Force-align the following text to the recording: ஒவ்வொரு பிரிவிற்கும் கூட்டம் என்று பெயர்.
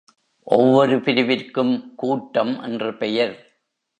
ஒவ்வொரு 0.47 0.97
பிரிவிற்கும் 0.97 1.95
கூட்டம் 1.95 2.61
என்று 2.61 2.97
பெயர். 2.97 3.35